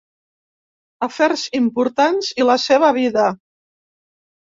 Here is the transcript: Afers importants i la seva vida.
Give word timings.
Afers 1.09 1.45
importants 1.61 2.33
i 2.43 2.51
la 2.51 2.59
seva 2.67 2.93
vida. 3.01 3.31